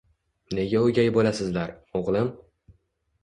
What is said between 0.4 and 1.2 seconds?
—Nega o'gay